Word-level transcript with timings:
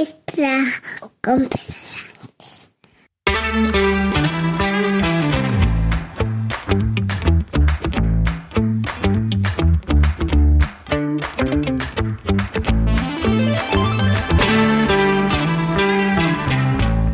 extra 0.00 0.64
con 1.20 1.46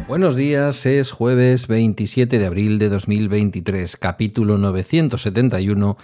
Buenos 0.07 0.37
días, 0.37 0.87
es 0.87 1.11
jueves 1.11 1.67
27 1.67 2.39
de 2.39 2.47
abril 2.47 2.79
de 2.79 2.89
2023, 2.89 3.97
capítulo 3.97 4.59
971 4.59 5.97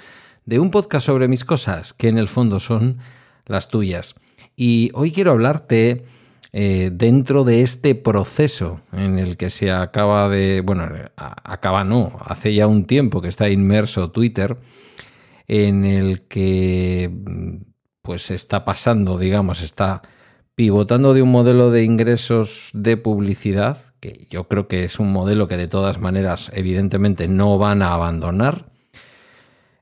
de 0.46 0.58
un 0.58 0.72
podcast 0.72 1.06
sobre 1.06 1.28
mis 1.28 1.44
cosas, 1.44 1.92
que 1.92 2.08
en 2.08 2.18
el 2.18 2.26
fondo 2.26 2.58
son 2.58 2.98
las 3.46 3.68
tuyas. 3.68 4.16
Y 4.56 4.90
hoy 4.94 5.12
quiero 5.12 5.30
hablarte 5.30 6.04
eh, 6.52 6.90
dentro 6.92 7.44
de 7.44 7.62
este 7.62 7.94
proceso 7.94 8.82
en 8.92 9.18
el 9.18 9.36
que 9.38 9.48
se 9.48 9.72
acaba 9.72 10.28
de, 10.28 10.60
bueno, 10.60 10.86
acaba 11.16 11.82
no, 11.84 12.18
hace 12.20 12.54
ya 12.54 12.66
un 12.66 12.84
tiempo 12.84 13.22
que 13.22 13.28
está 13.28 13.48
inmerso 13.48 14.10
Twitter, 14.10 14.58
en 15.48 15.84
el 15.84 16.22
que 16.28 17.10
pues 18.02 18.30
está 18.30 18.64
pasando, 18.64 19.16
digamos, 19.18 19.62
está 19.62 20.02
pivotando 20.54 21.14
de 21.14 21.22
un 21.22 21.30
modelo 21.30 21.70
de 21.70 21.84
ingresos 21.84 22.70
de 22.74 22.96
publicidad, 22.96 23.78
que 24.00 24.26
yo 24.28 24.48
creo 24.48 24.68
que 24.68 24.84
es 24.84 24.98
un 24.98 25.12
modelo 25.12 25.48
que 25.48 25.56
de 25.56 25.68
todas 25.68 25.98
maneras 25.98 26.50
evidentemente 26.54 27.28
no 27.28 27.56
van 27.58 27.82
a 27.82 27.94
abandonar. 27.94 28.71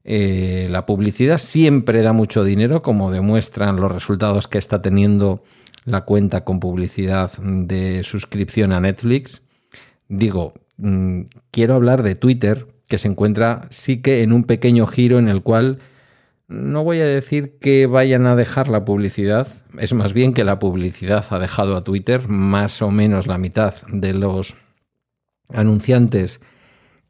Eh, 0.04 0.68
la 0.70 0.86
publicidad 0.86 1.38
siempre 1.38 2.02
da 2.02 2.12
mucho 2.12 2.45
dinero, 2.45 2.82
como 2.82 3.10
demuestran 3.10 3.77
los 3.77 3.92
resultados 3.92 4.48
que 4.48 4.59
está 4.59 4.80
teniendo 4.80 5.42
la 5.84 6.02
cuenta 6.02 6.45
con 6.45 6.60
publicidad 6.60 7.30
de 7.38 8.02
suscripción 8.02 8.73
a 8.73 8.80
Netflix. 8.80 9.42
Digo, 10.09 10.54
mm, 10.79 11.23
quiero 11.51 11.74
hablar 11.74 12.02
de 12.02 12.15
Twitter, 12.15 12.66
que 12.88 12.98
se 12.98 13.09
encuentra 13.09 13.68
sí 13.70 14.02
que 14.02 14.23
en 14.23 14.32
un 14.32 14.45
pequeño 14.45 14.87
giro 14.87 15.18
en 15.18 15.29
el 15.29 15.42
cual 15.42 15.79
no 16.48 16.82
voy 16.82 17.01
a 17.01 17.07
decir 17.07 17.59
que 17.60 17.87
vayan 17.87 18.26
a 18.26 18.35
dejar 18.35 18.66
la 18.68 18.85
publicidad, 18.85 19.46
es 19.79 19.95
más 19.95 20.12
bien 20.12 20.35
que 20.35 20.42
la 20.42 20.59
publicidad 20.59 21.24
ha 21.30 21.38
dejado 21.38 21.76
a 21.76 21.85
Twitter, 21.85 22.26
más 22.29 22.82
o 22.82 22.90
menos 22.90 23.29
la 23.29 23.38
mitad 23.38 23.74
de 23.87 24.14
los 24.14 24.57
anunciantes 25.48 26.40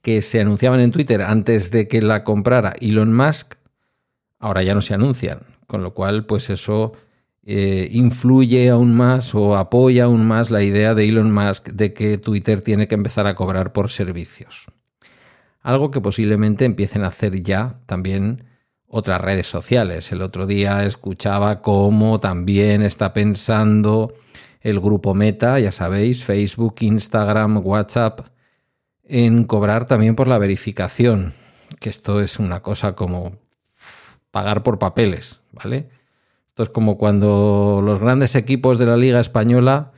que 0.02 0.22
se 0.22 0.40
anunciaban 0.40 0.80
en 0.80 0.90
Twitter 0.90 1.22
antes 1.22 1.70
de 1.70 1.88
que 1.88 2.02
la 2.02 2.24
comprara 2.24 2.74
Elon 2.80 3.14
Musk, 3.14 3.54
ahora 4.38 4.62
ya 4.62 4.74
no 4.74 4.82
se 4.82 4.94
anuncian, 4.94 5.40
con 5.66 5.82
lo 5.82 5.92
cual 5.94 6.26
pues 6.26 6.50
eso 6.50 6.92
eh, 7.44 7.88
influye 7.92 8.70
aún 8.70 8.96
más 8.96 9.34
o 9.34 9.56
apoya 9.56 10.04
aún 10.04 10.26
más 10.26 10.50
la 10.50 10.62
idea 10.62 10.94
de 10.94 11.08
Elon 11.08 11.32
Musk 11.32 11.68
de 11.70 11.92
que 11.92 12.18
Twitter 12.18 12.62
tiene 12.62 12.88
que 12.88 12.94
empezar 12.94 13.26
a 13.26 13.34
cobrar 13.34 13.72
por 13.72 13.90
servicios. 13.90 14.66
Algo 15.62 15.90
que 15.90 16.00
posiblemente 16.00 16.64
empiecen 16.64 17.04
a 17.04 17.08
hacer 17.08 17.42
ya 17.42 17.80
también 17.86 18.44
otras 18.86 19.20
redes 19.20 19.46
sociales. 19.46 20.10
El 20.10 20.22
otro 20.22 20.46
día 20.46 20.84
escuchaba 20.84 21.60
cómo 21.60 22.18
también 22.18 22.82
está 22.82 23.12
pensando 23.12 24.14
el 24.60 24.80
grupo 24.80 25.14
Meta, 25.14 25.58
ya 25.58 25.72
sabéis, 25.72 26.24
Facebook, 26.24 26.76
Instagram, 26.80 27.64
WhatsApp, 27.64 28.28
en 29.10 29.42
cobrar 29.42 29.86
también 29.86 30.14
por 30.14 30.28
la 30.28 30.38
verificación, 30.38 31.34
que 31.80 31.90
esto 31.90 32.20
es 32.20 32.38
una 32.38 32.62
cosa 32.62 32.94
como 32.94 33.38
pagar 34.30 34.62
por 34.62 34.78
papeles, 34.78 35.40
¿vale? 35.50 35.88
Esto 36.50 36.62
es 36.62 36.70
como 36.70 36.96
cuando 36.96 37.80
los 37.84 37.98
grandes 37.98 38.36
equipos 38.36 38.78
de 38.78 38.86
la 38.86 38.96
Liga 38.96 39.18
Española 39.18 39.90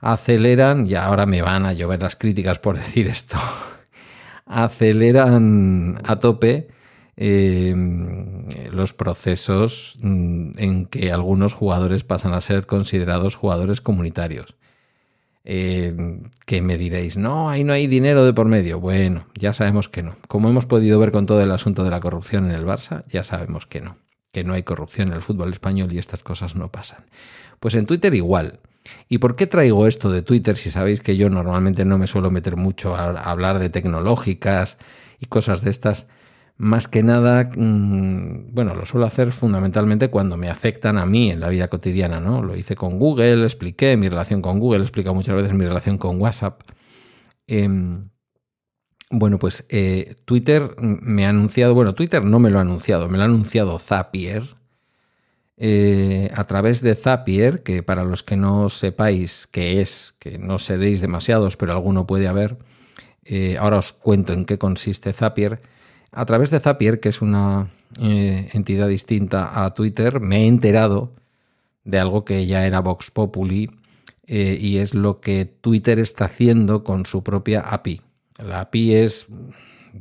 aceleran, 0.00 0.84
y 0.84 0.96
ahora 0.96 1.26
me 1.26 1.42
van 1.42 1.64
a 1.64 1.74
llover 1.74 2.02
las 2.02 2.16
críticas 2.16 2.58
por 2.58 2.76
decir 2.78 3.06
esto, 3.06 3.38
aceleran 4.46 6.00
a 6.04 6.16
tope 6.16 6.66
em, 7.16 8.48
los 8.72 8.92
procesos 8.92 9.96
mm, 10.00 10.58
en 10.58 10.86
que 10.86 11.12
algunos 11.12 11.54
jugadores 11.54 12.02
pasan 12.02 12.34
a 12.34 12.40
ser 12.40 12.66
considerados 12.66 13.36
jugadores 13.36 13.80
comunitarios. 13.80 14.56
Em, 15.48 16.24
que 16.44 16.60
me 16.60 16.76
diréis, 16.76 17.16
no, 17.16 17.48
ahí 17.48 17.62
no 17.62 17.72
hay 17.72 17.86
dinero 17.86 18.24
de 18.24 18.32
por 18.32 18.46
medio. 18.46 18.80
Bueno, 18.80 19.28
ya 19.34 19.52
sabemos 19.52 19.88
que 19.88 20.02
no. 20.02 20.16
Como 20.26 20.48
hemos 20.48 20.66
podido 20.66 20.98
ver 20.98 21.12
con 21.12 21.24
todo 21.26 21.40
el 21.40 21.52
asunto 21.52 21.84
de 21.84 21.90
la 21.90 22.00
corrupción 22.00 22.46
en 22.50 22.56
el 22.56 22.66
Barça, 22.66 23.04
ya 23.08 23.22
sabemos 23.22 23.66
que 23.66 23.80
no 23.80 23.96
que 24.36 24.44
no 24.44 24.52
hay 24.52 24.64
corrupción 24.64 25.08
en 25.08 25.14
el 25.14 25.22
fútbol 25.22 25.50
español 25.50 25.90
y 25.94 25.98
estas 25.98 26.22
cosas 26.22 26.56
no 26.56 26.70
pasan. 26.70 27.06
Pues 27.58 27.74
en 27.74 27.86
Twitter 27.86 28.12
igual. 28.12 28.60
¿Y 29.08 29.16
por 29.16 29.34
qué 29.34 29.46
traigo 29.46 29.86
esto 29.86 30.12
de 30.12 30.20
Twitter 30.20 30.58
si 30.58 30.70
sabéis 30.70 31.00
que 31.00 31.16
yo 31.16 31.30
normalmente 31.30 31.86
no 31.86 31.96
me 31.96 32.06
suelo 32.06 32.30
meter 32.30 32.54
mucho 32.54 32.94
a 32.94 33.12
hablar 33.12 33.58
de 33.58 33.70
tecnológicas 33.70 34.76
y 35.20 35.24
cosas 35.24 35.62
de 35.62 35.70
estas? 35.70 36.06
Más 36.58 36.88
que 36.88 37.02
nada, 37.02 37.50
mm, 37.54 38.54
bueno, 38.54 38.74
lo 38.74 38.86
suelo 38.86 39.06
hacer 39.06 39.32
fundamentalmente 39.32 40.08
cuando 40.08 40.38
me 40.38 40.48
afectan 40.48 40.96
a 40.96 41.04
mí 41.04 41.30
en 41.30 41.40
la 41.40 41.48
vida 41.48 41.68
cotidiana, 41.68 42.18
¿no? 42.18 42.42
Lo 42.42 42.56
hice 42.56 42.74
con 42.76 42.98
Google, 42.98 43.44
expliqué 43.44 43.96
mi 43.98 44.08
relación 44.08 44.40
con 44.40 44.58
Google, 44.58 44.80
he 44.80 44.82
explicado 44.82 45.14
muchas 45.14 45.36
veces 45.36 45.52
mi 45.52 45.66
relación 45.66 45.98
con 45.98 46.20
WhatsApp. 46.20 46.62
Em, 47.46 48.08
bueno, 49.10 49.38
pues 49.38 49.66
eh, 49.68 50.16
Twitter 50.24 50.74
me 50.80 51.26
ha 51.26 51.28
anunciado, 51.30 51.74
bueno, 51.74 51.94
Twitter 51.94 52.24
no 52.24 52.38
me 52.40 52.50
lo 52.50 52.58
ha 52.58 52.62
anunciado, 52.62 53.08
me 53.08 53.18
lo 53.18 53.24
ha 53.24 53.26
anunciado 53.26 53.78
Zapier. 53.78 54.56
Eh, 55.58 56.30
a 56.34 56.44
través 56.44 56.82
de 56.82 56.94
Zapier, 56.94 57.62
que 57.62 57.82
para 57.82 58.04
los 58.04 58.22
que 58.22 58.36
no 58.36 58.68
sepáis 58.68 59.46
qué 59.50 59.80
es, 59.80 60.14
que 60.18 60.38
no 60.38 60.58
seréis 60.58 61.00
demasiados, 61.00 61.56
pero 61.56 61.72
alguno 61.72 62.06
puede 62.06 62.28
haber, 62.28 62.58
eh, 63.24 63.56
ahora 63.58 63.78
os 63.78 63.92
cuento 63.92 64.32
en 64.32 64.44
qué 64.44 64.58
consiste 64.58 65.12
Zapier. 65.12 65.60
A 66.16 66.24
través 66.24 66.50
de 66.50 66.60
Zapier, 66.60 66.98
que 66.98 67.10
es 67.10 67.20
una 67.20 67.68
entidad 67.98 68.88
distinta 68.88 69.64
a 69.66 69.74
Twitter, 69.74 70.18
me 70.18 70.44
he 70.44 70.46
enterado 70.46 71.12
de 71.84 71.98
algo 71.98 72.24
que 72.24 72.46
ya 72.46 72.66
era 72.66 72.80
Vox 72.80 73.10
Populi 73.10 73.70
y 74.26 74.78
es 74.78 74.94
lo 74.94 75.20
que 75.20 75.44
Twitter 75.44 75.98
está 75.98 76.24
haciendo 76.24 76.84
con 76.84 77.04
su 77.04 77.22
propia 77.22 77.60
API. 77.60 78.00
La 78.38 78.62
API 78.62 78.94
es, 78.94 79.26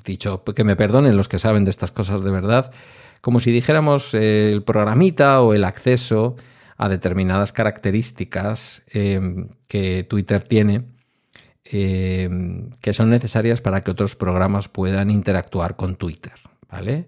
dicho, 0.06 0.42
que 0.46 0.64
me 0.64 0.78
perdonen 0.78 1.18
los 1.18 1.28
que 1.28 1.38
saben 1.38 1.66
de 1.66 1.72
estas 1.72 1.92
cosas 1.92 2.24
de 2.24 2.32
verdad, 2.32 2.72
como 3.20 3.42
si 3.42 3.52
dijéramos 3.52 4.14
eh, 4.14 4.53
el 4.53 4.64
programita 4.64 5.42
o 5.42 5.53
el 5.53 5.66
acceso 5.66 6.38
a 6.78 6.88
determinadas 6.88 7.52
características 7.52 8.84
eh, 8.94 9.47
que 9.68 10.06
Twitter 10.08 10.44
tiene 10.44 10.95
eh, 11.66 12.30
que 12.81 12.94
son 12.94 13.09
necesarias 13.09 13.59
para 13.59 13.84
que 13.84 13.92
otros 13.92 14.16
programas 14.16 14.70
puedan 14.70 15.09
interactuar 15.09 15.76
con 15.76 15.96
Twitter. 15.96 16.34
¿Vale? 16.70 17.06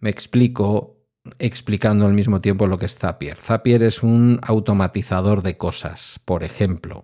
Me 0.00 0.10
explico 0.10 0.96
explicando 1.38 2.06
al 2.06 2.14
mismo 2.14 2.40
tiempo 2.40 2.66
lo 2.66 2.78
que 2.78 2.86
es 2.86 2.96
Zapier. 2.96 3.36
Zapier 3.36 3.82
es 3.82 4.02
un 4.02 4.40
automatizador 4.42 5.42
de 5.42 5.56
cosas. 5.56 6.20
Por 6.24 6.42
ejemplo, 6.42 7.02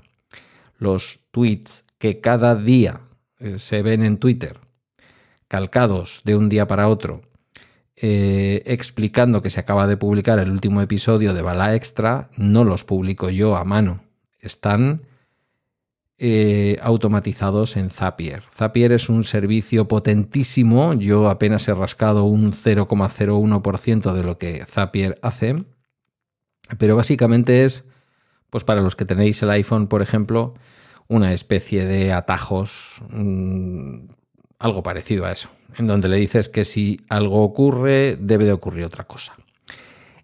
los 0.78 1.20
tweets 1.30 1.84
que 1.98 2.20
cada 2.20 2.54
día 2.54 3.02
eh, 3.38 3.58
se 3.58 3.82
ven 3.82 4.02
en 4.02 4.18
Twitter, 4.18 4.58
calcados 5.46 6.22
de 6.24 6.36
un 6.36 6.48
día 6.48 6.66
para 6.66 6.88
otro, 6.88 7.22
eh, 7.96 8.62
explicando 8.66 9.42
que 9.42 9.50
se 9.50 9.60
acaba 9.60 9.86
de 9.86 9.96
publicar 9.96 10.38
el 10.38 10.50
último 10.50 10.80
episodio 10.80 11.34
de 11.34 11.42
Bala 11.42 11.74
Extra, 11.74 12.30
no 12.36 12.64
los 12.64 12.84
publico 12.84 13.30
yo 13.30 13.56
a 13.56 13.64
mano. 13.64 14.02
Están 14.38 15.02
eh, 16.20 16.78
automatizados 16.82 17.76
en 17.76 17.90
Zapier. 17.90 18.42
Zapier 18.50 18.90
es 18.90 19.08
un 19.08 19.22
servicio 19.22 19.86
potentísimo. 19.86 20.92
Yo 20.94 21.30
apenas 21.30 21.68
he 21.68 21.74
rascado 21.74 22.24
un 22.24 22.52
0,01% 22.52 24.12
de 24.12 24.24
lo 24.24 24.36
que 24.36 24.64
Zapier 24.64 25.16
hace. 25.22 25.64
Pero 26.76 26.96
básicamente 26.96 27.64
es, 27.64 27.84
pues 28.50 28.64
para 28.64 28.80
los 28.80 28.96
que 28.96 29.04
tenéis 29.04 29.40
el 29.44 29.50
iPhone, 29.50 29.86
por 29.86 30.02
ejemplo, 30.02 30.54
una 31.06 31.32
especie 31.32 31.86
de 31.86 32.12
atajos, 32.12 33.00
mm, 33.10 34.08
algo 34.58 34.82
parecido 34.82 35.24
a 35.24 35.30
eso, 35.30 35.50
en 35.78 35.86
donde 35.86 36.08
le 36.08 36.16
dices 36.16 36.48
que 36.48 36.64
si 36.64 37.00
algo 37.08 37.44
ocurre, 37.44 38.16
debe 38.16 38.44
de 38.44 38.52
ocurrir 38.52 38.84
otra 38.84 39.04
cosa. 39.04 39.36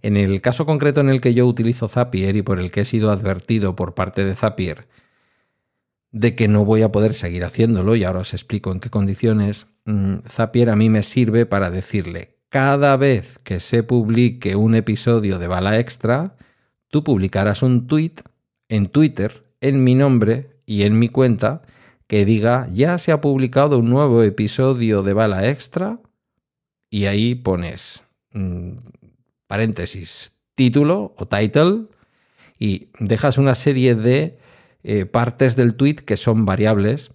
En 0.02 0.16
el 0.16 0.40
caso 0.40 0.66
concreto 0.66 1.00
en 1.00 1.08
el 1.08 1.20
que 1.20 1.34
yo 1.34 1.46
utilizo 1.46 1.86
Zapier 1.86 2.34
y 2.34 2.42
por 2.42 2.58
el 2.58 2.72
que 2.72 2.80
he 2.80 2.84
sido 2.84 3.12
advertido 3.12 3.76
por 3.76 3.94
parte 3.94 4.24
de 4.24 4.34
Zapier 4.34 4.88
de 6.14 6.36
que 6.36 6.46
no 6.46 6.64
voy 6.64 6.82
a 6.82 6.92
poder 6.92 7.12
seguir 7.12 7.42
haciéndolo, 7.42 7.96
y 7.96 8.04
ahora 8.04 8.20
os 8.20 8.34
explico 8.34 8.70
en 8.70 8.78
qué 8.78 8.88
condiciones, 8.88 9.66
mm, 9.84 10.18
Zapier 10.28 10.70
a 10.70 10.76
mí 10.76 10.88
me 10.88 11.02
sirve 11.02 11.44
para 11.44 11.70
decirle, 11.70 12.38
cada 12.48 12.96
vez 12.96 13.40
que 13.42 13.58
se 13.58 13.82
publique 13.82 14.54
un 14.54 14.76
episodio 14.76 15.40
de 15.40 15.48
Bala 15.48 15.80
Extra, 15.80 16.36
tú 16.86 17.02
publicarás 17.02 17.64
un 17.64 17.88
tweet 17.88 18.14
en 18.68 18.86
Twitter 18.86 19.44
en 19.60 19.82
mi 19.82 19.96
nombre 19.96 20.50
y 20.66 20.84
en 20.84 21.00
mi 21.00 21.08
cuenta 21.08 21.62
que 22.06 22.24
diga 22.24 22.68
ya 22.72 22.98
se 22.98 23.10
ha 23.10 23.20
publicado 23.20 23.80
un 23.80 23.90
nuevo 23.90 24.22
episodio 24.22 25.02
de 25.02 25.14
Bala 25.14 25.48
Extra 25.48 25.98
y 26.90 27.06
ahí 27.06 27.34
pones 27.34 28.04
mm, 28.34 28.74
paréntesis 29.48 30.32
título 30.54 31.12
o 31.18 31.26
title 31.26 31.86
y 32.56 32.90
dejas 33.00 33.36
una 33.36 33.56
serie 33.56 33.96
de 33.96 34.38
eh, 34.84 35.06
partes 35.06 35.56
del 35.56 35.74
tweet 35.74 35.96
que 35.96 36.16
son 36.16 36.44
variables 36.44 37.10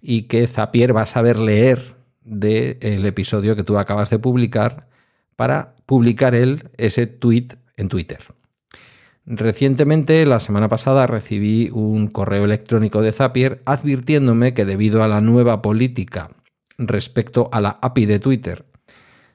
y 0.00 0.22
que 0.22 0.46
Zapier 0.46 0.94
va 0.94 1.02
a 1.02 1.06
saber 1.06 1.38
leer 1.38 1.94
del 2.24 3.06
episodio 3.06 3.56
que 3.56 3.64
tú 3.64 3.78
acabas 3.78 4.10
de 4.10 4.18
publicar 4.18 4.88
para 5.36 5.74
publicar 5.86 6.34
él 6.34 6.68
ese 6.76 7.06
tweet 7.06 7.48
en 7.76 7.88
Twitter. 7.88 8.20
Recientemente, 9.24 10.26
la 10.26 10.40
semana 10.40 10.68
pasada, 10.68 11.06
recibí 11.06 11.70
un 11.72 12.08
correo 12.08 12.44
electrónico 12.44 13.02
de 13.02 13.12
Zapier 13.12 13.62
advirtiéndome 13.66 14.52
que 14.52 14.64
debido 14.64 15.04
a 15.04 15.08
la 15.08 15.20
nueva 15.20 15.62
política 15.62 16.30
respecto 16.76 17.48
a 17.52 17.60
la 17.60 17.78
API 17.80 18.06
de 18.06 18.18
Twitter 18.18 18.66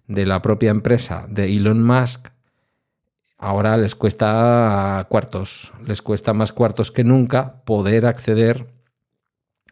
de 0.08 0.26
la 0.26 0.42
propia 0.42 0.72
empresa 0.72 1.26
de 1.30 1.56
Elon 1.56 1.86
Musk, 1.86 2.30
ahora 3.38 3.78
les 3.78 3.96
cuesta 3.96 5.06
cuartos, 5.10 5.72
les 5.86 6.02
cuesta 6.02 6.34
más 6.34 6.52
cuartos 6.52 6.92
que 6.92 7.04
nunca 7.04 7.64
poder 7.64 8.06
acceder 8.06 8.68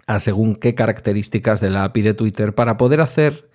a 0.08 0.20
según 0.20 0.56
qué 0.56 0.76
características 0.76 1.62
de 1.62 1.70
la 1.70 1.84
API 1.84 2.02
de 2.02 2.14
Twitter 2.14 2.54
para 2.54 2.78
poder 2.78 3.02
hacer 3.02 3.50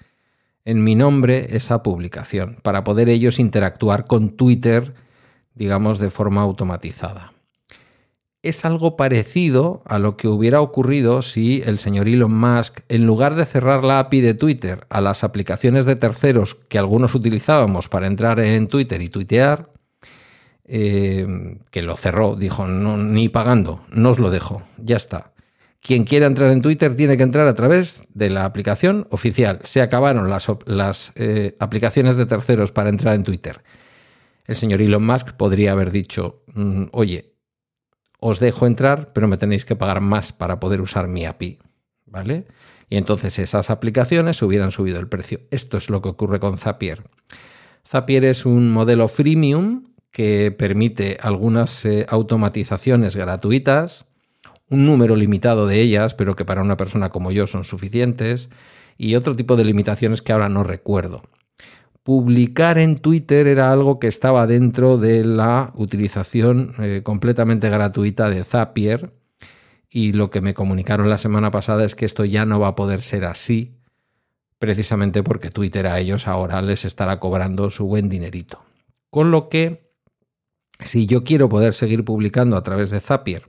en 0.64 0.84
mi 0.84 0.94
nombre 0.94 1.56
esa 1.56 1.82
publicación, 1.82 2.56
para 2.62 2.84
poder 2.84 3.08
ellos 3.08 3.38
interactuar 3.38 4.06
con 4.06 4.30
Twitter, 4.30 4.94
digamos, 5.54 5.98
de 5.98 6.10
forma 6.10 6.42
automatizada. 6.42 7.32
Es 8.42 8.64
algo 8.64 8.96
parecido 8.96 9.82
a 9.84 9.98
lo 9.98 10.16
que 10.16 10.26
hubiera 10.26 10.62
ocurrido 10.62 11.20
si 11.20 11.62
el 11.66 11.78
señor 11.78 12.08
Elon 12.08 12.34
Musk, 12.34 12.80
en 12.88 13.06
lugar 13.06 13.34
de 13.34 13.44
cerrar 13.44 13.84
la 13.84 13.98
API 13.98 14.22
de 14.22 14.34
Twitter 14.34 14.86
a 14.88 15.00
las 15.02 15.24
aplicaciones 15.24 15.84
de 15.84 15.96
terceros 15.96 16.54
que 16.54 16.78
algunos 16.78 17.14
utilizábamos 17.14 17.88
para 17.88 18.06
entrar 18.06 18.40
en 18.40 18.66
Twitter 18.66 19.02
y 19.02 19.10
tuitear, 19.10 19.70
eh, 20.72 21.58
que 21.72 21.82
lo 21.82 21.96
cerró, 21.96 22.36
dijo, 22.36 22.68
no, 22.68 22.96
ni 22.96 23.28
pagando, 23.28 23.84
no 23.90 24.10
os 24.10 24.20
lo 24.20 24.30
dejo, 24.30 24.62
ya 24.78 24.96
está. 24.96 25.32
Quien 25.82 26.04
quiera 26.04 26.26
entrar 26.26 26.52
en 26.52 26.60
Twitter 26.60 26.94
tiene 26.94 27.16
que 27.16 27.24
entrar 27.24 27.48
a 27.48 27.54
través 27.54 28.04
de 28.14 28.30
la 28.30 28.44
aplicación 28.44 29.08
oficial. 29.10 29.58
Se 29.64 29.82
acabaron 29.82 30.30
las, 30.30 31.12
eh, 31.16 31.56
aplicaciones 31.58 32.14
de 32.14 32.26
terceros 32.26 32.70
para 32.70 32.88
entrar 32.88 33.16
en 33.16 33.24
Twitter. 33.24 33.62
El 34.46 34.54
señor 34.54 34.80
Elon 34.80 35.04
Musk 35.04 35.32
podría 35.32 35.72
haber 35.72 35.90
dicho, 35.90 36.44
mm, 36.54 36.84
oye, 36.92 37.34
os 38.20 38.38
dejo 38.38 38.68
entrar, 38.68 39.08
pero 39.12 39.26
me 39.26 39.38
tenéis 39.38 39.64
que 39.64 39.74
pagar 39.74 40.00
más 40.00 40.32
para 40.32 40.60
poder 40.60 40.80
usar 40.80 41.08
mi 41.08 41.26
API. 41.26 41.58
¿Vale? 42.06 42.46
Y 42.88 42.96
entonces 42.96 43.40
esas 43.40 43.70
aplicaciones 43.70 44.40
hubieran 44.42 44.70
subido 44.70 45.00
el 45.00 45.08
precio. 45.08 45.40
Esto 45.50 45.78
es 45.78 45.90
lo 45.90 46.00
que 46.00 46.10
ocurre 46.10 46.38
con 46.38 46.58
Zapier. 46.58 47.02
Zapier 47.88 48.24
es 48.24 48.46
un 48.46 48.70
modelo 48.70 49.08
freemium 49.08 49.89
que 50.10 50.50
permite 50.50 51.16
algunas 51.20 51.84
eh, 51.84 52.06
automatizaciones 52.08 53.16
gratuitas 53.16 54.06
un 54.70 54.86
número 54.86 55.16
limitado 55.16 55.66
de 55.66 55.80
ellas, 55.80 56.14
pero 56.14 56.36
que 56.36 56.44
para 56.44 56.62
una 56.62 56.76
persona 56.76 57.10
como 57.10 57.32
yo 57.32 57.46
son 57.46 57.64
suficientes, 57.64 58.48
y 58.96 59.16
otro 59.16 59.34
tipo 59.34 59.56
de 59.56 59.64
limitaciones 59.64 60.22
que 60.22 60.32
ahora 60.32 60.48
no 60.48 60.62
recuerdo. 60.62 61.22
Publicar 62.02 62.78
en 62.78 62.98
Twitter 62.98 63.46
era 63.46 63.72
algo 63.72 63.98
que 63.98 64.06
estaba 64.06 64.46
dentro 64.46 64.96
de 64.96 65.24
la 65.24 65.72
utilización 65.74 66.72
eh, 66.78 67.02
completamente 67.02 67.68
gratuita 67.68 68.30
de 68.30 68.44
Zapier, 68.44 69.12
y 69.90 70.12
lo 70.12 70.30
que 70.30 70.40
me 70.40 70.54
comunicaron 70.54 71.10
la 71.10 71.18
semana 71.18 71.50
pasada 71.50 71.84
es 71.84 71.96
que 71.96 72.04
esto 72.04 72.24
ya 72.24 72.46
no 72.46 72.60
va 72.60 72.68
a 72.68 72.74
poder 72.76 73.02
ser 73.02 73.24
así, 73.24 73.76
precisamente 74.60 75.24
porque 75.24 75.50
Twitter 75.50 75.88
a 75.88 75.98
ellos 75.98 76.28
ahora 76.28 76.62
les 76.62 76.84
estará 76.84 77.18
cobrando 77.18 77.70
su 77.70 77.86
buen 77.86 78.08
dinerito. 78.08 78.62
Con 79.08 79.32
lo 79.32 79.48
que, 79.48 79.89
si 80.84 81.06
yo 81.06 81.24
quiero 81.24 81.48
poder 81.48 81.74
seguir 81.74 82.04
publicando 82.04 82.56
a 82.56 82.62
través 82.62 82.90
de 82.90 83.00
Zapier, 83.00 83.46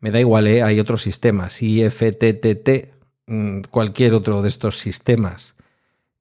me 0.00 0.10
da 0.10 0.20
igual, 0.20 0.46
¿eh? 0.46 0.62
hay 0.62 0.78
otros 0.80 1.02
sistemas, 1.02 1.60
IFTTT, 1.62 2.94
mm, 3.26 3.60
cualquier 3.70 4.14
otro 4.14 4.42
de 4.42 4.48
estos 4.48 4.78
sistemas 4.78 5.54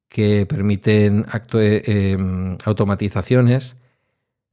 que 0.09 0.45
permiten 0.45 1.25
eh, 1.54 1.83
em, 1.86 2.57
automatizaciones. 2.65 3.75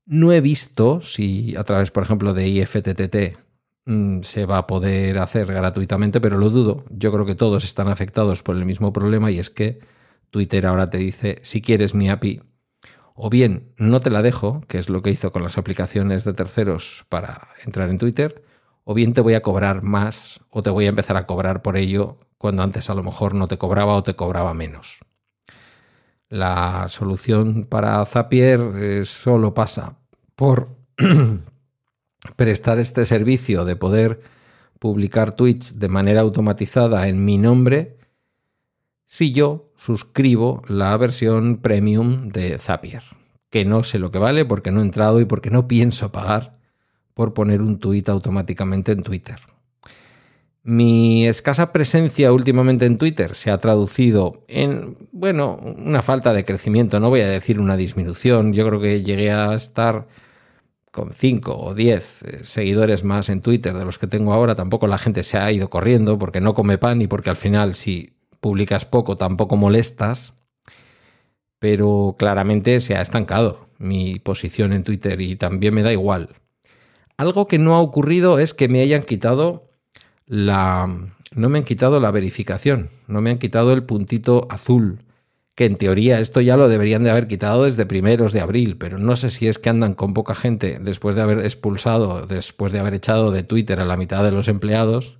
No 0.06 0.32
he 0.32 0.40
visto 0.40 1.00
si 1.00 1.56
a 1.56 1.64
través, 1.64 1.90
por 1.90 2.02
ejemplo, 2.02 2.34
de 2.34 2.48
IFTTT 2.48 3.38
mm, 3.86 4.20
se 4.22 4.46
va 4.46 4.58
a 4.58 4.66
poder 4.66 5.18
hacer 5.18 5.46
gratuitamente, 5.46 6.20
pero 6.20 6.38
lo 6.38 6.50
dudo. 6.50 6.84
Yo 6.90 7.12
creo 7.12 7.24
que 7.24 7.34
todos 7.34 7.64
están 7.64 7.88
afectados 7.88 8.42
por 8.42 8.56
el 8.56 8.66
mismo 8.66 8.92
problema 8.92 9.30
y 9.30 9.38
es 9.38 9.50
que 9.50 9.78
Twitter 10.30 10.66
ahora 10.66 10.90
te 10.90 10.98
dice, 10.98 11.38
si 11.42 11.62
quieres 11.62 11.94
mi 11.94 12.10
API, 12.10 12.42
o 13.14 13.30
bien 13.30 13.72
no 13.78 14.00
te 14.00 14.10
la 14.10 14.22
dejo, 14.22 14.60
que 14.68 14.78
es 14.78 14.88
lo 14.88 15.00
que 15.00 15.10
hizo 15.10 15.32
con 15.32 15.42
las 15.42 15.56
aplicaciones 15.56 16.24
de 16.24 16.32
terceros 16.32 17.06
para 17.08 17.48
entrar 17.64 17.88
en 17.88 17.98
Twitter, 17.98 18.44
o 18.82 18.92
bien 18.92 19.12
te 19.12 19.20
voy 19.20 19.34
a 19.34 19.42
cobrar 19.42 19.82
más 19.82 20.40
o 20.50 20.62
te 20.62 20.70
voy 20.70 20.86
a 20.86 20.90
empezar 20.90 21.16
a 21.16 21.26
cobrar 21.26 21.62
por 21.62 21.76
ello 21.76 22.18
cuando 22.36 22.62
antes 22.62 22.90
a 22.90 22.94
lo 22.94 23.02
mejor 23.02 23.34
no 23.34 23.48
te 23.48 23.56
cobraba 23.56 23.94
o 23.94 24.02
te 24.02 24.14
cobraba 24.16 24.52
menos. 24.52 24.98
La 26.28 26.86
solución 26.88 27.64
para 27.64 28.04
Zapier 28.04 28.60
eh, 28.76 29.04
solo 29.04 29.54
pasa 29.54 29.96
por 30.34 30.76
prestar 32.36 32.78
este 32.78 33.06
servicio 33.06 33.64
de 33.64 33.76
poder 33.76 34.20
publicar 34.80 35.34
tweets 35.34 35.78
de 35.78 35.88
manera 35.88 36.20
automatizada 36.20 37.08
en 37.08 37.24
mi 37.24 37.38
nombre 37.38 37.96
si 39.06 39.32
yo 39.32 39.70
suscribo 39.76 40.62
la 40.68 40.96
versión 40.96 41.58
premium 41.58 42.28
de 42.28 42.58
Zapier, 42.58 43.02
que 43.50 43.64
no 43.64 43.82
sé 43.82 43.98
lo 43.98 44.10
que 44.10 44.18
vale 44.18 44.44
porque 44.44 44.70
no 44.70 44.80
he 44.80 44.84
entrado 44.84 45.20
y 45.20 45.24
porque 45.24 45.50
no 45.50 45.68
pienso 45.68 46.12
pagar 46.12 46.58
por 47.14 47.34
poner 47.34 47.62
un 47.62 47.78
tuit 47.78 48.08
automáticamente 48.08 48.92
en 48.92 49.02
Twitter. 49.02 49.38
Mi 50.62 51.26
escasa 51.26 51.72
presencia 51.72 52.32
últimamente 52.32 52.86
en 52.86 52.96
Twitter 52.96 53.34
se 53.34 53.50
ha 53.50 53.58
traducido 53.58 54.44
en, 54.48 54.96
bueno, 55.12 55.56
una 55.56 56.00
falta 56.00 56.32
de 56.32 56.44
crecimiento, 56.44 56.98
no 57.00 57.10
voy 57.10 57.20
a 57.20 57.28
decir 57.28 57.60
una 57.60 57.76
disminución, 57.76 58.54
yo 58.54 58.66
creo 58.66 58.80
que 58.80 59.02
llegué 59.02 59.30
a 59.30 59.54
estar 59.54 60.08
con 60.90 61.12
5 61.12 61.58
o 61.58 61.74
10 61.74 62.22
eh, 62.22 62.40
seguidores 62.44 63.04
más 63.04 63.28
en 63.28 63.42
Twitter 63.42 63.76
de 63.76 63.84
los 63.84 63.98
que 63.98 64.06
tengo 64.06 64.32
ahora, 64.32 64.54
tampoco 64.54 64.86
la 64.86 64.96
gente 64.96 65.22
se 65.22 65.36
ha 65.36 65.52
ido 65.52 65.68
corriendo 65.68 66.18
porque 66.18 66.40
no 66.40 66.54
come 66.54 66.78
pan 66.78 67.02
y 67.02 67.08
porque 67.08 67.30
al 67.30 67.36
final 67.36 67.74
si 67.74 68.13
publicas 68.44 68.84
poco 68.84 69.16
tampoco 69.16 69.56
molestas, 69.56 70.34
pero 71.58 72.14
claramente 72.18 72.82
se 72.82 72.94
ha 72.94 73.00
estancado 73.00 73.68
mi 73.78 74.18
posición 74.18 74.74
en 74.74 74.84
Twitter 74.84 75.18
y 75.22 75.36
también 75.36 75.72
me 75.72 75.82
da 75.82 75.92
igual. 75.92 76.28
Algo 77.16 77.48
que 77.48 77.58
no 77.58 77.74
ha 77.74 77.80
ocurrido 77.80 78.38
es 78.38 78.52
que 78.52 78.68
me 78.68 78.82
hayan 78.82 79.02
quitado 79.02 79.70
la... 80.26 80.94
No 81.34 81.48
me 81.48 81.56
han 81.56 81.64
quitado 81.64 82.00
la 82.00 82.10
verificación, 82.10 82.90
no 83.08 83.22
me 83.22 83.30
han 83.30 83.38
quitado 83.38 83.72
el 83.72 83.84
puntito 83.84 84.46
azul, 84.50 84.98
que 85.54 85.64
en 85.64 85.76
teoría 85.76 86.20
esto 86.20 86.42
ya 86.42 86.58
lo 86.58 86.68
deberían 86.68 87.02
de 87.02 87.12
haber 87.12 87.28
quitado 87.28 87.64
desde 87.64 87.86
primeros 87.86 88.34
de 88.34 88.42
abril, 88.42 88.76
pero 88.76 88.98
no 88.98 89.16
sé 89.16 89.30
si 89.30 89.48
es 89.48 89.58
que 89.58 89.70
andan 89.70 89.94
con 89.94 90.12
poca 90.12 90.34
gente 90.34 90.78
después 90.82 91.16
de 91.16 91.22
haber 91.22 91.38
expulsado, 91.38 92.26
después 92.26 92.72
de 92.72 92.80
haber 92.80 92.92
echado 92.92 93.30
de 93.30 93.42
Twitter 93.42 93.80
a 93.80 93.86
la 93.86 93.96
mitad 93.96 94.22
de 94.22 94.32
los 94.32 94.48
empleados. 94.48 95.16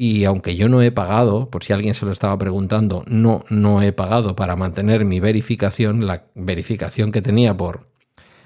Y 0.00 0.24
aunque 0.24 0.54
yo 0.54 0.68
no 0.68 0.80
he 0.80 0.92
pagado, 0.92 1.50
por 1.50 1.64
si 1.64 1.72
alguien 1.72 1.92
se 1.92 2.06
lo 2.06 2.12
estaba 2.12 2.38
preguntando, 2.38 3.02
no, 3.08 3.44
no 3.50 3.82
he 3.82 3.92
pagado 3.92 4.36
para 4.36 4.54
mantener 4.54 5.04
mi 5.04 5.18
verificación, 5.18 6.06
la 6.06 6.28
verificación 6.36 7.10
que 7.10 7.20
tenía 7.20 7.56
por 7.56 7.90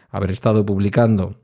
haber 0.08 0.30
estado 0.30 0.64
publicando 0.64 1.42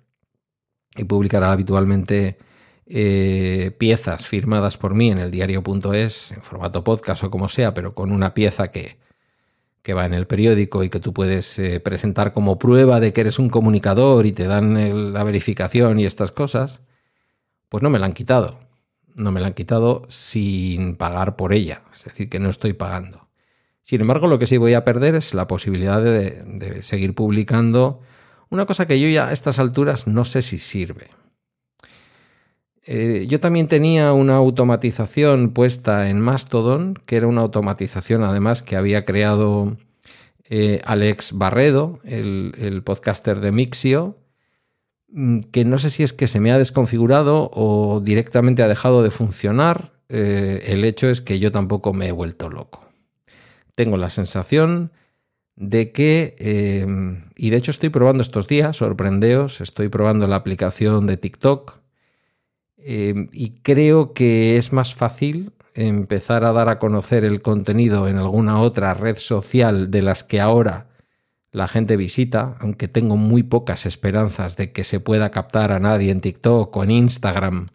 y 0.96 1.04
publicará 1.04 1.52
habitualmente 1.52 2.38
eh, 2.86 3.76
piezas 3.78 4.26
firmadas 4.26 4.78
por 4.78 4.94
mí 4.94 5.10
en 5.10 5.18
el 5.18 5.30
diario.es, 5.30 6.32
en 6.32 6.42
formato 6.42 6.82
podcast 6.82 7.24
o 7.24 7.30
como 7.30 7.50
sea, 7.50 7.74
pero 7.74 7.94
con 7.94 8.10
una 8.10 8.32
pieza 8.32 8.70
que, 8.70 8.98
que 9.82 9.92
va 9.92 10.06
en 10.06 10.14
el 10.14 10.26
periódico 10.26 10.84
y 10.84 10.88
que 10.88 11.00
tú 11.00 11.12
puedes 11.12 11.58
eh, 11.58 11.80
presentar 11.80 12.32
como 12.32 12.58
prueba 12.58 12.98
de 12.98 13.12
que 13.12 13.20
eres 13.20 13.38
un 13.38 13.50
comunicador 13.50 14.24
y 14.24 14.32
te 14.32 14.46
dan 14.46 15.12
la 15.12 15.22
verificación 15.22 16.00
y 16.00 16.06
estas 16.06 16.32
cosas, 16.32 16.80
pues 17.68 17.82
no 17.82 17.90
me 17.90 17.98
la 17.98 18.06
han 18.06 18.14
quitado. 18.14 18.67
No 19.14 19.32
me 19.32 19.40
la 19.40 19.48
han 19.48 19.54
quitado 19.54 20.06
sin 20.08 20.96
pagar 20.96 21.36
por 21.36 21.52
ella, 21.52 21.82
es 21.94 22.04
decir, 22.04 22.28
que 22.28 22.38
no 22.38 22.50
estoy 22.50 22.72
pagando. 22.72 23.28
Sin 23.84 24.02
embargo, 24.02 24.28
lo 24.28 24.38
que 24.38 24.46
sí 24.46 24.58
voy 24.58 24.74
a 24.74 24.84
perder 24.84 25.14
es 25.14 25.32
la 25.32 25.46
posibilidad 25.46 26.02
de, 26.02 26.82
seguir 26.82 27.14
publicando 27.14 28.02
una 28.50 28.66
cosa 28.66 28.86
que 28.86 29.00
yo 29.00 29.08
ya 29.08 29.28
a 29.28 29.32
estas 29.32 29.58
alturas 29.58 30.06
no 30.06 30.24
sé 30.24 30.42
si 30.42 30.58
sirve. 30.58 31.08
Eh, 32.84 33.26
yo 33.28 33.40
también 33.40 33.66
tenía 33.66 34.12
una 34.12 34.36
automatización 34.36 35.50
puesta 35.50 36.10
en 36.10 36.20
Mastodon, 36.20 36.94
que 37.06 37.16
era 37.16 37.26
una 37.26 37.40
automatización 37.42 38.22
además 38.22 38.62
que 38.62 38.76
había 38.76 39.04
creado 39.04 39.76
eh, 40.50 40.80
Alex 40.84 41.32
Barredo, 41.32 42.00
el, 42.04 42.82
podcaster 42.84 43.40
de 43.40 43.52
Mixio, 43.52 44.16
que 45.52 45.64
no 45.64 45.78
sé 45.78 45.90
si 45.90 46.02
es 46.02 46.12
que 46.12 46.26
se 46.26 46.40
me 46.40 46.52
ha 46.52 46.58
desconfigurado 46.58 47.50
o 47.52 48.00
directamente 48.00 48.62
ha 48.62 48.68
dejado 48.68 49.02
de 49.02 49.10
funcionar. 49.10 49.92
Eh, 50.08 50.64
el 50.68 50.84
hecho 50.84 51.08
es 51.08 51.20
que 51.20 51.38
yo 51.38 51.52
tampoco 51.52 51.92
me 51.92 52.08
he 52.08 52.12
vuelto 52.12 52.48
loco. 52.48 52.86
Tengo 53.74 53.96
la 53.96 54.10
sensación 54.10 54.92
de 55.56 55.92
que, 55.92 56.36
eh, 56.38 56.86
y 57.36 57.50
de 57.50 57.56
hecho 57.56 57.70
estoy 57.70 57.88
probando 57.88 58.22
estos 58.22 58.48
días, 58.48 58.76
sorprendeos, 58.76 59.60
estoy 59.60 59.88
probando 59.88 60.26
la 60.28 60.36
aplicación 60.36 61.06
de 61.06 61.16
TikTok 61.16 61.78
eh, 62.76 63.28
y 63.32 63.50
creo 63.62 64.12
que 64.12 64.56
es 64.56 64.72
más 64.72 64.94
fácil 64.94 65.52
empezar 65.74 66.44
a 66.44 66.52
dar 66.52 66.68
a 66.68 66.78
conocer 66.78 67.24
el 67.24 67.42
contenido 67.42 68.08
en 68.08 68.18
alguna 68.18 68.60
otra 68.60 68.94
red 68.94 69.16
social 69.16 69.90
de 69.90 70.02
las 70.02 70.22
que 70.22 70.40
ahora 70.40 70.86
la 71.50 71.68
gente 71.68 71.96
visita, 71.96 72.56
aunque 72.60 72.88
tengo 72.88 73.16
muy 73.16 73.42
pocas 73.42 73.86
esperanzas 73.86 74.56
de 74.56 74.72
que 74.72 74.84
se 74.84 75.00
pueda 75.00 75.30
captar 75.30 75.72
a 75.72 75.78
nadie 75.78 76.10
en 76.10 76.20
TikTok 76.20 76.76
o 76.76 76.84
en 76.84 76.90
Instagram 76.90 77.66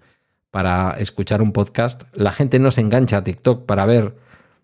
para 0.51 0.91
escuchar 0.99 1.41
un 1.41 1.51
podcast, 1.51 2.03
la 2.13 2.31
gente 2.31 2.59
no 2.59 2.69
se 2.69 2.81
engancha 2.81 3.17
a 3.17 3.23
TikTok 3.23 3.65
para 3.65 3.85
ver 3.85 4.15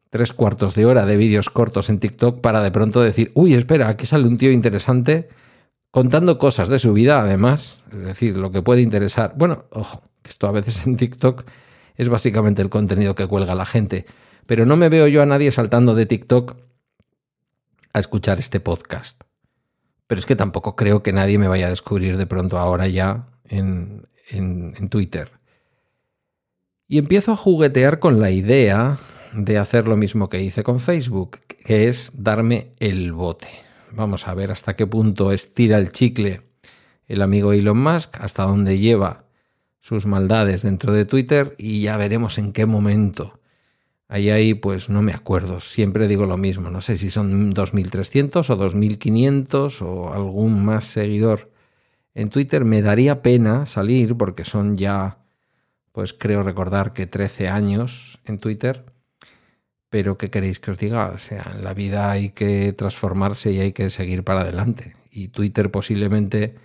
tres 0.09 0.33
cuartos 0.33 0.75
de 0.75 0.85
hora 0.85 1.05
de 1.05 1.17
vídeos 1.17 1.49
cortos 1.49 1.89
en 1.89 1.99
TikTok 1.99 2.41
para 2.41 2.61
de 2.61 2.71
pronto 2.71 3.01
decir, 3.01 3.31
uy, 3.33 3.53
espera, 3.53 3.89
aquí 3.89 4.05
sale 4.05 4.27
un 4.27 4.37
tío 4.37 4.51
interesante 4.51 5.29
contando 5.91 6.37
cosas 6.37 6.69
de 6.69 6.77
su 6.77 6.93
vida, 6.93 7.21
además, 7.21 7.79
es 7.91 7.99
decir, 7.99 8.37
lo 8.37 8.51
que 8.51 8.61
puede 8.61 8.81
interesar. 8.81 9.33
Bueno, 9.35 9.65
ojo, 9.71 10.03
que 10.21 10.29
esto 10.29 10.47
a 10.47 10.51
veces 10.51 10.85
en 10.85 10.97
TikTok 10.97 11.45
es 11.95 12.09
básicamente 12.09 12.61
el 12.61 12.69
contenido 12.69 13.15
que 13.15 13.27
cuelga 13.27 13.55
la 13.55 13.65
gente, 13.65 14.05
pero 14.45 14.65
no 14.65 14.77
me 14.77 14.89
veo 14.89 15.07
yo 15.07 15.23
a 15.23 15.25
nadie 15.25 15.51
saltando 15.51 15.95
de 15.95 16.05
TikTok 16.05 16.55
a 17.93 17.99
escuchar 17.99 18.39
este 18.39 18.59
podcast. 18.59 19.21
Pero 20.07 20.19
es 20.19 20.25
que 20.25 20.35
tampoco 20.35 20.75
creo 20.75 21.03
que 21.03 21.13
nadie 21.13 21.37
me 21.37 21.47
vaya 21.47 21.67
a 21.67 21.69
descubrir 21.69 22.17
de 22.17 22.25
pronto 22.25 22.57
ahora 22.57 22.87
ya 22.87 23.27
en, 23.45 24.07
en, 24.29 24.89
Twitter. 24.89 25.31
Y 26.87 26.97
empiezo 26.97 27.31
a 27.31 27.37
juguetear 27.37 27.99
con 27.99 28.19
la 28.19 28.31
idea 28.31 28.97
de 29.33 29.57
hacer 29.57 29.87
lo 29.87 29.97
mismo 29.97 30.29
que 30.29 30.41
hice 30.41 30.63
con 30.63 30.79
Facebook, 30.79 31.39
que 31.63 31.87
es 31.87 32.11
darme 32.15 32.73
el 32.79 33.13
bote. 33.13 33.47
Vamos 33.91 34.27
a 34.27 34.33
ver 34.33 34.51
hasta 34.51 34.75
qué 34.75 34.87
punto 34.87 35.31
estira 35.31 35.77
el 35.77 35.91
chicle 35.91 36.49
el 37.09 37.23
amigo 37.23 37.51
Elon 37.51 37.81
Musk, 37.81 38.21
hasta 38.21 38.43
dónde 38.43 38.77
lleva 38.77 39.25
sus 39.81 40.05
maldades 40.05 40.61
dentro 40.61 40.93
de 40.93 41.05
Twitter 41.05 41.55
y 41.57 41.81
ya 41.81 41.97
veremos 41.97 42.37
en 42.37 42.53
qué 42.53 42.65
momento. 42.65 43.38
Ahí 44.09 44.29
ahí 44.31 44.53
pues 44.55 44.89
no 44.89 45.01
me 45.01 45.13
acuerdo, 45.13 45.61
siempre 45.61 46.07
digo 46.07 46.25
lo 46.25 46.35
mismo, 46.35 46.69
no 46.69 46.81
sé 46.81 46.97
si 46.97 47.11
son 47.11 47.53
2300 47.53 48.49
o 48.49 48.55
2500 48.57 49.81
o 49.83 50.13
algún 50.13 50.65
más 50.65 50.85
seguidor 50.85 51.51
en 52.15 52.29
Twitter, 52.29 52.65
me 52.65 52.81
daría 52.81 53.21
pena 53.21 53.65
salir 53.67 54.17
porque 54.17 54.45
son 54.45 54.75
ya 54.77 55.19
pues 55.93 56.13
creo 56.13 56.43
recordar 56.43 56.91
que 56.93 57.05
13 57.07 57.49
años 57.49 58.19
en 58.25 58.39
Twitter 58.39 58.83
pero 59.89 60.17
¿qué 60.17 60.29
queréis 60.29 60.59
que 60.59 60.71
os 60.71 60.77
diga? 60.77 61.11
O 61.13 61.17
sea, 61.17 61.53
en 61.55 61.63
la 61.63 61.73
vida 61.73 62.11
hay 62.11 62.29
que 62.29 62.73
transformarse 62.73 63.51
y 63.51 63.59
hay 63.59 63.71
que 63.73 63.89
seguir 63.89 64.23
para 64.23 64.41
adelante. 64.41 64.95
Y 65.11 65.29
Twitter 65.29 65.71
posiblemente 65.71 66.55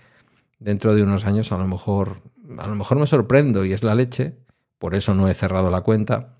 dentro 0.59 0.95
de 0.95 1.03
unos 1.03 1.25
años 1.25 1.51
a 1.51 1.57
lo 1.57 1.67
mejor 1.67 2.21
a 2.59 2.67
lo 2.67 2.75
mejor 2.75 2.99
me 2.99 3.07
sorprendo 3.07 3.65
y 3.65 3.73
es 3.73 3.83
la 3.83 3.95
leche, 3.95 4.37
por 4.77 4.95
eso 4.95 5.15
no 5.15 5.27
he 5.27 5.33
cerrado 5.33 5.71
la 5.71 5.81
cuenta, 5.81 6.34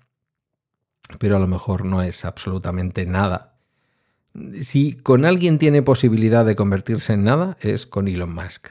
pero 1.18 1.36
a 1.36 1.38
lo 1.38 1.46
mejor 1.46 1.84
no 1.84 2.02
es 2.02 2.24
absolutamente 2.24 3.06
nada. 3.06 3.58
Si 4.60 4.94
con 4.94 5.24
alguien 5.24 5.58
tiene 5.58 5.82
posibilidad 5.82 6.44
de 6.44 6.56
convertirse 6.56 7.14
en 7.14 7.24
nada, 7.24 7.56
es 7.60 7.86
con 7.86 8.08
Elon 8.08 8.34
Musk. 8.34 8.68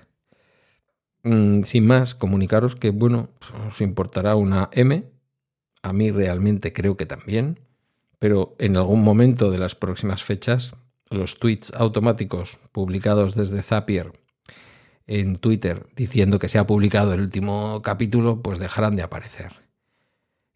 Mm, 1.23 1.63
sin 1.63 1.87
más, 1.87 2.13
comunicaros 2.13 2.75
que, 2.75 2.91
bueno, 2.91 3.29
os 3.67 3.81
importará 3.81 4.35
una 4.35 4.69
M. 4.73 5.03
A 5.81 5.93
mí 5.93 6.11
realmente 6.11 6.71
creo 6.71 6.97
que 6.97 7.05
también 7.05 7.59
pero 8.19 8.55
en 8.59 8.77
algún 8.77 9.03
momento 9.03 9.51
de 9.51 9.59
las 9.59 9.75
próximas 9.75 10.23
fechas 10.23 10.73
los 11.09 11.37
tweets 11.37 11.71
automáticos 11.75 12.57
publicados 12.71 13.35
desde 13.35 13.61
Zapier 13.61 14.13
en 15.07 15.35
Twitter 15.35 15.85
diciendo 15.95 16.39
que 16.39 16.49
se 16.49 16.57
ha 16.57 16.65
publicado 16.65 17.13
el 17.13 17.21
último 17.21 17.81
capítulo, 17.83 18.41
pues 18.41 18.57
dejarán 18.57 18.95
de 18.95 19.03
aparecer. 19.03 19.64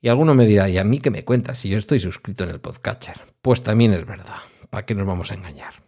Y 0.02 0.08
alguno 0.08 0.34
me 0.34 0.46
dirá, 0.46 0.70
¿y 0.70 0.78
a 0.78 0.84
mí 0.84 1.00
qué 1.00 1.12
me 1.12 1.26
cuentas 1.26 1.60
si 1.60 1.70
yo 1.70 1.78
estoy 1.78 2.00
suscrito 2.00 2.46
en 2.46 2.52
el 2.52 2.62
podcatcher? 2.62 3.20
Pues 3.42 3.62
también 3.62 3.94
es 3.94 4.06
verdad, 4.06 4.38
¿para 4.70 4.86
qué 4.86 4.96
nos 4.96 5.06
vamos 5.06 5.32
a 5.32 5.36
engañar? 5.36 5.84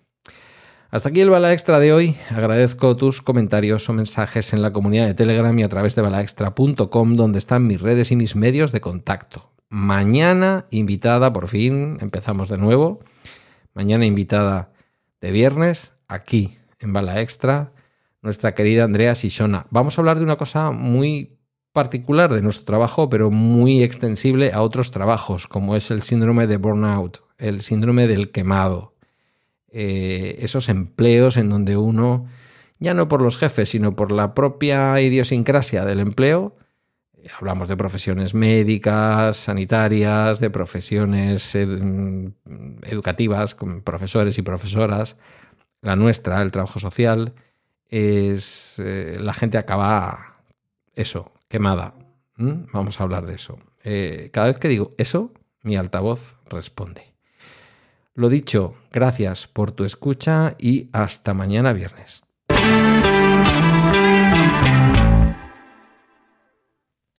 Hasta 0.89 1.07
aquí 1.07 1.21
el 1.21 1.29
Bala 1.29 1.53
Extra 1.53 1.79
de 1.79 1.93
hoy. 1.93 2.17
Agradezco 2.31 2.97
tus 2.97 3.21
comentarios 3.21 3.87
o 3.87 3.93
mensajes 3.93 4.51
en 4.51 4.61
la 4.61 4.73
comunidad 4.73 5.07
de 5.07 5.13
Telegram 5.13 5.57
y 5.57 5.63
a 5.63 5.69
través 5.69 5.95
de 5.95 6.01
balaextra.com 6.01 7.15
donde 7.15 7.39
están 7.39 7.65
mis 7.65 7.79
redes 7.79 8.11
y 8.11 8.17
mis 8.17 8.35
medios 8.35 8.73
de 8.73 8.81
contacto. 8.81 9.53
Mañana 9.69 10.65
invitada, 10.69 11.31
por 11.31 11.47
fin, 11.47 11.97
empezamos 12.01 12.49
de 12.49 12.57
nuevo. 12.57 12.99
Mañana 13.73 14.05
invitada 14.05 14.73
de 15.21 15.31
viernes, 15.31 15.93
aquí 16.09 16.57
en 16.79 16.91
Bala 16.91 17.21
Extra, 17.21 17.71
nuestra 18.21 18.53
querida 18.53 18.83
Andrea 18.83 19.15
Sisona. 19.15 19.67
Vamos 19.69 19.97
a 19.97 20.01
hablar 20.01 20.17
de 20.17 20.25
una 20.25 20.35
cosa 20.35 20.71
muy 20.71 21.37
particular 21.73 22.33
de 22.33 22.41
nuestro 22.41 22.65
trabajo, 22.65 23.09
pero 23.09 23.31
muy 23.31 23.83
extensible 23.83 24.51
a 24.51 24.61
otros 24.61 24.91
trabajos, 24.91 25.47
como 25.47 25.75
es 25.75 25.91
el 25.91 26.03
síndrome 26.03 26.47
de 26.47 26.57
burnout, 26.57 27.23
el 27.37 27.61
síndrome 27.61 28.07
del 28.07 28.31
quemado. 28.31 28.95
Eh, 29.69 30.37
esos 30.41 30.69
empleos 30.69 31.37
en 31.37 31.49
donde 31.49 31.77
uno, 31.77 32.27
ya 32.79 32.93
no 32.93 33.07
por 33.07 33.21
los 33.21 33.37
jefes, 33.37 33.69
sino 33.69 33.95
por 33.95 34.11
la 34.11 34.33
propia 34.33 34.99
idiosincrasia 34.99 35.85
del 35.85 36.01
empleo, 36.01 36.55
Hablamos 37.39 37.67
de 37.67 37.77
profesiones 37.77 38.33
médicas, 38.33 39.37
sanitarias, 39.37 40.39
de 40.39 40.49
profesiones 40.49 41.55
educativas, 42.83 43.53
con 43.53 43.81
profesores 43.81 44.37
y 44.37 44.41
profesoras. 44.41 45.17
La 45.81 45.95
nuestra, 45.95 46.41
el 46.41 46.51
trabajo 46.51 46.79
social, 46.79 47.33
es 47.89 48.79
eh, 48.79 49.17
la 49.19 49.33
gente 49.33 49.57
acaba 49.57 50.43
eso, 50.95 51.31
quemada. 51.51 51.93
Vamos 52.37 52.99
a 52.99 53.03
hablar 53.03 53.27
de 53.27 53.35
eso. 53.35 53.59
Eh, 53.83 54.29
cada 54.33 54.47
vez 54.47 54.57
que 54.57 54.67
digo 54.67 54.95
eso, 54.97 55.31
mi 55.61 55.75
altavoz 55.75 56.37
responde. 56.49 57.13
Lo 58.15 58.29
dicho, 58.29 58.75
gracias 58.91 59.47
por 59.47 59.71
tu 59.71 59.83
escucha 59.83 60.55
y 60.57 60.89
hasta 60.91 61.35
mañana 61.35 61.73
viernes. 61.73 62.23